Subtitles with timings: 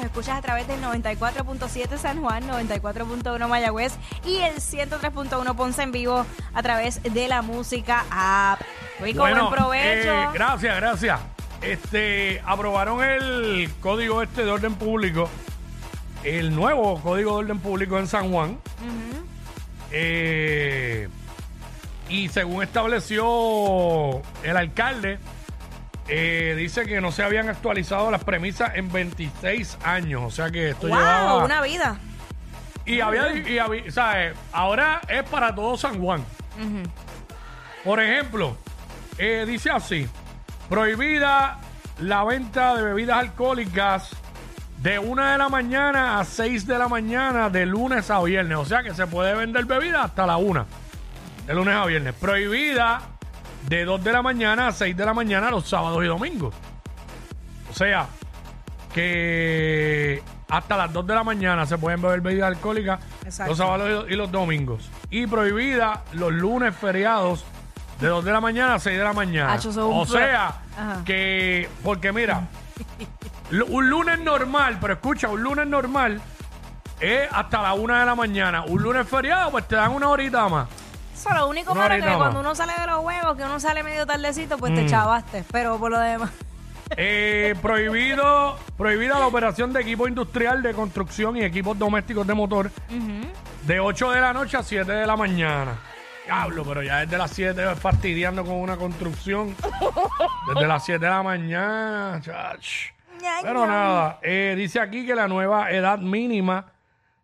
[0.00, 3.92] nos escuchas a través del 94.7 San Juan, 94.1 Mayagüez
[4.24, 6.24] y el 103.1 Ponce en vivo
[6.54, 8.60] a través de la música app.
[9.00, 10.10] Rico, buen provecho.
[10.10, 11.20] eh, gracias, gracias.
[11.60, 15.28] Este, aprobaron el código este de orden público,
[16.24, 18.58] el nuevo código de orden público en San Juan.
[19.92, 21.08] Eh,
[22.08, 25.18] y según estableció el alcalde,
[26.10, 30.22] eh, dice que no se habían actualizado las premisas en 26 años.
[30.24, 31.44] O sea que esto Wow, llevaba...
[31.44, 31.98] una vida.
[32.84, 34.36] Y había, y había- ¿sabes?
[34.52, 36.24] Ahora es para todo San Juan.
[37.84, 38.56] Por ejemplo,
[39.18, 40.08] eh, dice así:
[40.68, 41.58] prohibida
[42.00, 44.10] la venta de bebidas alcohólicas
[44.78, 48.58] de 1 de la mañana a 6 de la mañana de lunes a viernes.
[48.58, 50.66] O sea que se puede vender bebida hasta la 1
[51.46, 52.14] de lunes a viernes.
[52.14, 53.00] Prohibida
[53.68, 56.54] de 2 de la mañana a 6 de la mañana los sábados y domingos.
[57.70, 58.06] O sea
[58.94, 63.50] que hasta las 2 de la mañana se pueden beber bebidas alcohólicas Exacto.
[63.52, 64.90] los sábados y los- domingos.
[65.10, 67.44] Y prohibida los lunes feriados
[68.00, 69.54] de 2 de la mañana a 6 de la mañana.
[69.76, 71.02] O sea Ajá.
[71.04, 72.48] que, porque mira,
[73.68, 76.20] un lunes normal, pero escucha, un lunes normal
[77.00, 78.64] es hasta la 1 de la mañana.
[78.64, 80.68] Un lunes feriado, pues te dan una horita más.
[81.20, 82.28] Eso lo único Una malo es que horita más.
[82.28, 84.74] cuando uno sale de los huevos, que uno sale medio tardecito, pues Mm.
[84.76, 85.44] te chavaste.
[85.52, 86.30] Pero por lo demás.
[86.96, 92.68] Eh, prohibido, prohibida la operación de equipo industrial de construcción y equipos domésticos de motor
[93.64, 95.78] de 8 de la noche a 7 de la mañana.
[96.24, 99.54] Diablo, pero ya desde las 7 fastidiando con una construcción.
[100.52, 102.86] Desde las 7 de la mañana, chach.
[103.22, 103.66] Ña, Pero ña.
[103.68, 106.72] nada, eh, dice aquí que la nueva edad mínima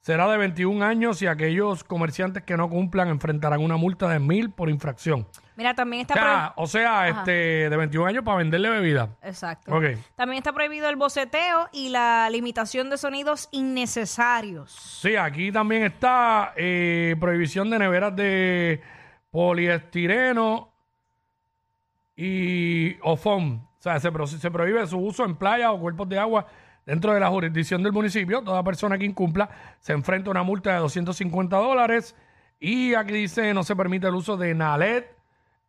[0.00, 4.50] será de 21 años y aquellos comerciantes que no cumplan enfrentarán una multa de mil
[4.50, 5.26] por infracción.
[5.56, 6.52] Mira, también está O sea, prohibido.
[6.56, 7.30] o sea, este,
[7.68, 9.10] de 21 años para venderle bebida.
[9.22, 9.74] Exacto.
[9.76, 9.84] Ok.
[10.16, 14.72] También está prohibido el boceteo y la limitación de sonidos innecesarios.
[14.72, 18.80] Sí, aquí también está eh, prohibición de neveras de
[19.30, 20.72] poliestireno
[22.16, 23.66] y o foam.
[23.78, 26.46] O sea, se, pro- se prohíbe su uso en playas o cuerpos de agua
[26.90, 28.42] dentro de la jurisdicción del municipio.
[28.42, 32.16] Toda persona que incumpla se enfrenta a una multa de 250 dólares.
[32.58, 35.16] Y aquí dice no se permite el uso de nalet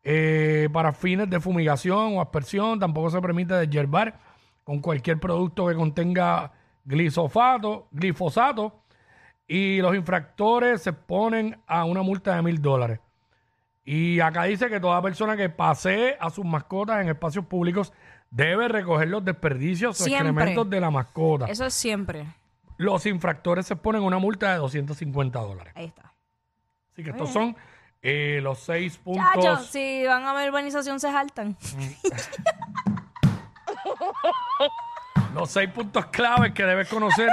[0.03, 2.79] eh, para fines de fumigación o aspersión.
[2.79, 4.19] Tampoco se permite deshiervar
[4.63, 6.53] con cualquier producto que contenga
[6.85, 8.81] glisofato, glifosato.
[9.47, 12.99] Y los infractores se ponen a una multa de mil dólares.
[13.93, 17.91] Y acá dice que toda persona que pasee a sus mascotas en espacios públicos
[18.29, 20.29] debe recoger los desperdicios o Siempre.
[20.29, 21.47] excrementos de la mascota.
[21.47, 22.25] Eso es siempre.
[22.77, 25.73] Los infractores se ponen una multa de 250 dólares.
[25.75, 26.13] Ahí está.
[26.93, 27.53] Así que estos son
[28.01, 29.25] eh, los seis puntos.
[29.33, 31.57] Chacho, si van a ver urbanización se jaltan.
[35.35, 37.29] Los seis puntos claves que debes conocer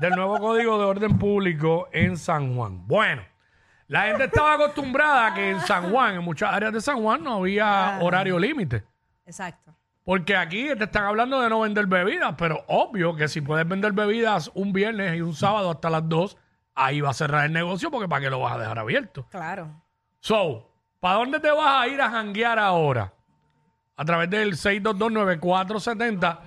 [0.00, 2.86] del nuevo código de orden público en San Juan.
[2.86, 3.22] Bueno,
[3.88, 7.22] la gente estaba acostumbrada a que en San Juan, en muchas áreas de San Juan,
[7.22, 8.84] no había horario límite.
[9.24, 9.74] Exacto.
[10.04, 13.92] Porque aquí te están hablando de no vender bebidas, pero obvio que si puedes vender
[13.92, 16.36] bebidas un viernes y un sábado hasta las 2,
[16.76, 19.26] ahí va a cerrar el negocio porque ¿para qué lo vas a dejar abierto?
[19.30, 19.68] Claro.
[20.20, 20.70] So,
[21.00, 23.12] ¿para dónde te vas a ir a janguear ahora?
[23.96, 26.38] A través del 6229470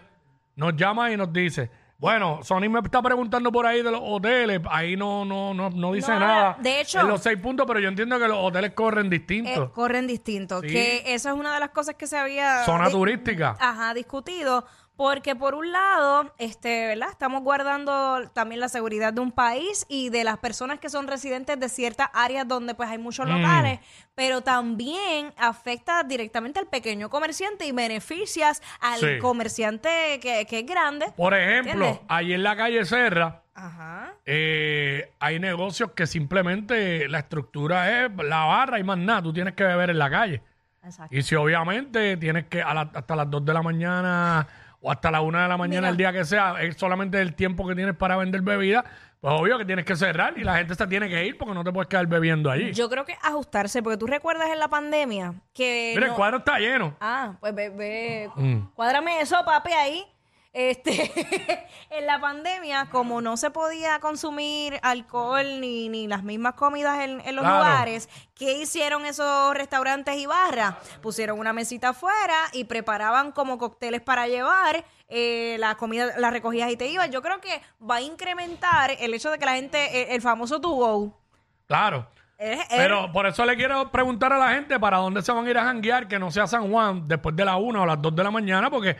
[0.56, 4.62] nos llama y nos dice, bueno, Sony me está preguntando por ahí de los hoteles,
[4.72, 6.58] ahí no no no, no dice No, nada.
[6.60, 9.70] de hecho- en los seis puntos, pero yo entiendo que los hoteles corren Eh, distintos.
[9.72, 10.62] corren distinto.
[10.62, 10.68] Sí.
[10.68, 12.64] Que eso es una de las cosas que se había.
[12.64, 13.58] Zona di- turística.
[13.59, 14.66] Ajá, discutido.
[15.00, 17.08] Porque por un lado, este, ¿verdad?
[17.10, 21.58] Estamos guardando también la seguridad de un país y de las personas que son residentes
[21.58, 23.30] de ciertas áreas donde pues hay muchos Mm.
[23.32, 23.80] locales,
[24.14, 29.20] pero también afecta directamente al pequeño comerciante y beneficias al Sí.
[29.22, 31.06] comerciante que, que es grande.
[31.16, 32.02] Por ejemplo, ¿Entiendes?
[32.09, 34.16] ahí en la calle Serra Ajá.
[34.26, 39.54] eh, hay negocios que simplemente la estructura es la barra y más nada, tú tienes
[39.54, 40.44] que beber en la calle.
[40.84, 41.16] Exacto.
[41.16, 44.46] Y si obviamente tienes que a la- hasta las 2 de la mañana
[44.81, 45.90] o hasta la 1 de la mañana, Mira.
[45.90, 48.84] el día que sea, es solamente el tiempo que tienes para vender bebida,
[49.20, 51.64] pues obvio que tienes que cerrar y la gente se tiene que ir porque no
[51.64, 52.72] te puedes quedar bebiendo allí.
[52.73, 55.91] Yo creo que ajustarse, porque tú recuerdas en la pandemia que.
[55.96, 56.96] Mira, el cuadro está lleno.
[57.02, 58.70] Ah, pues ve, ve, Mm.
[58.76, 60.05] cuádrame eso, papi, ahí.
[60.51, 61.11] Este,
[61.91, 67.22] en la pandemia, como no se podía consumir alcohol ni, ni las mismas comidas en,
[67.22, 67.57] en los Claro.
[67.59, 70.75] lugares, ¿qué hicieron esos restaurantes y barras?
[71.01, 74.84] Pusieron una mesita afuera y preparaban como cócteles para llevar.
[75.07, 77.09] eh, la comida la recogías y te ibas.
[77.09, 80.59] Yo creo que va a incrementar el hecho de que la gente, el, el famoso
[80.61, 81.19] to go.
[81.67, 82.07] Claro.
[82.37, 85.46] es- es- Pero por eso le quiero preguntar a la gente para dónde se van
[85.46, 88.01] a ir a janguear, que no sea San Juan después de la 1 o las
[88.01, 88.96] 2 de la mañana, porque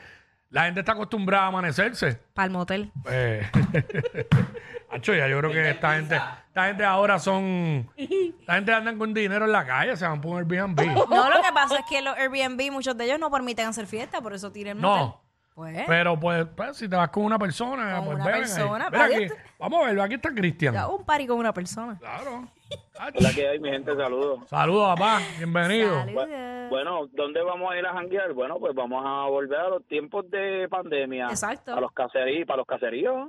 [0.50, 2.20] La gente está acostumbrada a amanecerse.
[2.34, 2.92] Para el motel.
[3.10, 3.48] Eh,
[4.92, 9.14] Acho, ya yo creo que esta gente, esta gente ahora son, esta gente andan con
[9.14, 10.82] dinero en la calle, se van por un Airbnb.
[11.08, 14.20] No, lo que pasa es que los Airbnb, muchos de ellos no permiten hacer fiesta,
[14.22, 15.06] por eso tienen motel.
[15.06, 15.29] No.
[15.60, 18.48] Pues, Pero pues, pues, si te vas con una persona, Con pues una beben ahí.
[18.50, 19.36] persona, Mira pa' aquí, esto.
[19.60, 20.74] vamos a verlo, aquí está Cristian.
[20.74, 21.98] ya un party con una persona.
[22.00, 22.48] Claro.
[23.20, 23.94] Hola, que hay, mi gente?
[23.94, 24.48] Saludos.
[24.50, 25.94] Saludos, papá, bienvenido.
[26.00, 26.70] Saludos.
[26.70, 28.32] Bueno, ¿dónde vamos a ir a janguear?
[28.32, 31.26] Bueno, pues vamos a volver a los tiempos de pandemia.
[31.28, 31.76] Exacto.
[31.76, 33.28] A los caseríos, para los caseríos.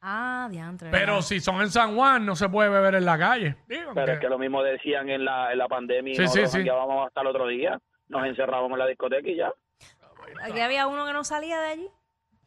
[0.00, 0.88] Ah, diantre.
[0.90, 1.20] Pero ¿verdad?
[1.26, 3.56] si son en San Juan, no se puede beber en la calle.
[3.68, 6.22] Digo, Pero que- es que lo mismo decían en la, en la pandemia y Sí,
[6.22, 6.56] sí, nosotros sí.
[6.58, 7.78] jangueábamos hasta el otro día.
[8.08, 9.52] Nos encerrábamos en la discoteca y ya.
[10.42, 11.90] Aquí había uno que no salía de allí.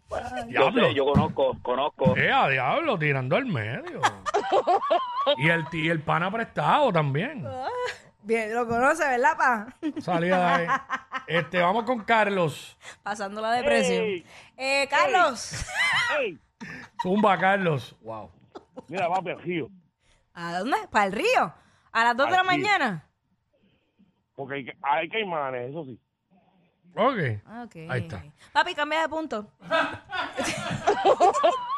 [0.09, 0.87] Yo Diablo.
[0.87, 2.15] sé, yo conozco, conozco.
[2.15, 3.99] Eh, a diablo, tirando al medio.
[5.37, 7.45] y el y el pana prestado también.
[8.21, 9.67] Bien, lo conoce, ¿verdad, pa?
[10.01, 10.79] Salida de ahí.
[11.27, 12.77] Este, vamos con Carlos.
[13.03, 14.23] Pasando la depresión.
[14.55, 15.65] Eh, Carlos.
[16.17, 16.39] ¡Ey!
[17.01, 17.97] Zumba, Carlos.
[18.01, 18.31] Wow.
[18.87, 19.67] Mira, va el río.
[20.33, 20.77] ¿A dónde?
[20.89, 21.53] ¿Para el río?
[21.91, 23.09] ¿A las 2 de la mañana?
[24.35, 25.99] Porque hay, que- hay caimanes, eso sí.
[26.95, 27.17] Ok.
[27.63, 27.75] Ok.
[27.89, 28.23] Ahí está.
[28.53, 29.47] Papi, cambia de punto.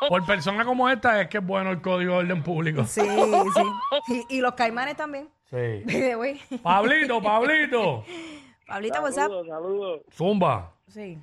[0.08, 2.86] Por persona como esta es que es bueno el código de orden público.
[2.86, 4.24] Sí, sí.
[4.30, 5.30] Y, y los caimanes también.
[5.50, 5.84] Sí.
[6.16, 6.40] Güey.
[6.62, 8.06] Pablito, Pablito.
[8.68, 9.30] Pablito, WhatsApp.
[9.30, 10.02] Saludos, saludos.
[10.14, 10.74] Zumba.
[10.88, 11.20] Sí.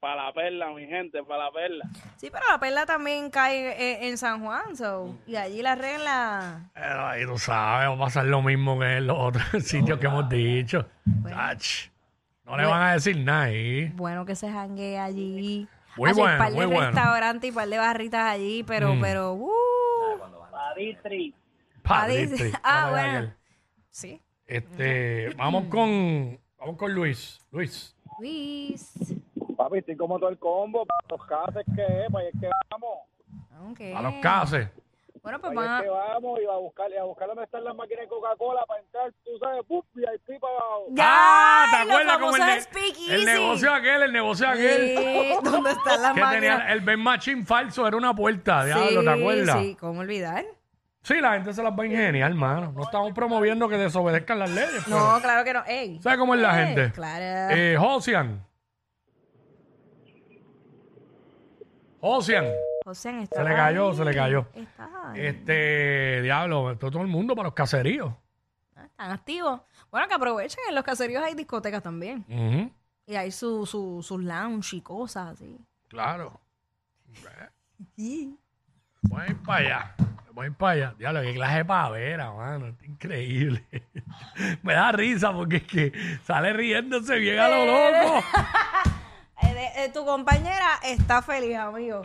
[0.00, 1.84] Para la perla, mi gente, para la perla.
[2.16, 6.70] Sí, pero la perla también cae eh, en San Juan, so, y allí la regla.
[6.74, 10.06] Pero ahí tú sabes, va a pasar lo mismo que en los otros sitios que
[10.06, 10.86] hemos dicho.
[11.34, 11.88] Ach,
[12.46, 13.88] no le van a decir nada ahí.
[13.94, 15.68] Bueno que se jangue allí.
[15.96, 16.80] Muy Hace bueno, un par de muy bueno.
[16.90, 19.00] restaurantes y par de barritas allí, pero, Mm.
[19.00, 19.50] pero, uh,
[21.82, 23.12] Padre, dice- este, ah, dale, bueno.
[23.12, 23.34] Daniel.
[23.90, 24.20] sí.
[24.46, 27.40] Este, vamos con, vamos con Luis.
[27.50, 27.96] Luis.
[28.20, 28.92] Luis.
[29.56, 30.84] Papi, estoy como todo el combo.
[30.86, 33.72] Para los cases que es, para allá es que vamos.
[33.72, 33.80] Ok.
[33.96, 34.68] A los cases.
[35.26, 38.02] Bueno, pues van que vamos y a buscar, y a buscar dónde están las máquinas
[38.02, 39.84] de Coca-Cola para entrar, tú sabes, ¡puf!
[39.92, 40.86] VIP para abajo.
[41.00, 44.96] ah, ¿te ¡Ay, los acuerdas como el, ne- el negocio aquel, el negocio aquel?
[44.96, 46.58] Sí, ¿Dónde están las Que máquinas?
[46.58, 49.58] tenía el Ben Machine falso, era una puerta, diablo, ¿te acuerdas?
[49.60, 50.44] Sí, ¿cómo olvidar?
[51.02, 52.70] Sí, la gente se las va a ingeniar, hermano.
[52.70, 54.82] No estamos promoviendo que desobedezcan las leyes.
[54.84, 55.64] pero- No, claro que no.
[55.66, 56.00] Ey.
[56.02, 56.92] ¿Sabes cómo es la Eh, gente?
[56.92, 57.54] Claro.
[57.56, 58.46] Eh, Josian.
[62.00, 62.46] Josian.
[62.86, 63.96] José está Se le cayó, ahí.
[63.96, 64.46] se le cayó.
[64.54, 65.20] Está ahí.
[65.26, 68.14] Este, diablo, todo, todo el mundo para los caseríos.
[68.76, 69.60] Ah, Están activos.
[69.90, 70.62] Bueno, que aprovechen.
[70.68, 72.24] En los caseríos hay discotecas también.
[73.04, 75.58] Y hay su, su, sus lounge y cosas así.
[75.88, 76.40] Claro.
[77.96, 78.38] Sí.
[79.02, 79.94] Voy a ir para allá.
[80.32, 80.94] Voy a ir para allá.
[80.96, 82.74] Diablo, qué clase de pavera, mano.
[82.84, 83.66] Increíble.
[84.62, 85.92] Me da risa porque es que
[86.24, 88.24] sale riéndose bien a lo loco.
[89.42, 92.02] Eh, eh, tu compañera está feliz, amigo.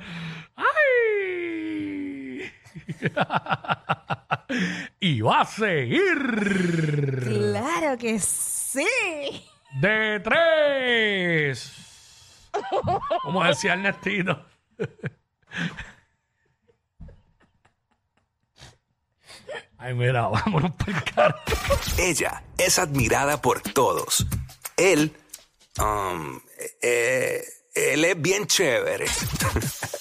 [0.55, 2.51] ¡Ay!
[4.99, 7.19] y va a seguir.
[7.23, 8.85] Claro que sí.
[9.79, 11.71] De tres.
[13.23, 14.45] Como decía Ernestino.
[19.77, 21.39] Ay, mira, vámonos por el carro.
[21.97, 24.27] Ella es admirada por todos.
[24.77, 25.15] Él,
[25.79, 26.39] um,
[26.81, 27.43] eh,
[27.73, 29.05] él es bien chévere.